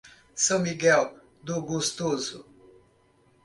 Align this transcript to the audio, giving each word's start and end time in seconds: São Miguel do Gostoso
São 0.35 0.57
Miguel 0.57 1.15
do 1.43 1.61
Gostoso 1.61 2.43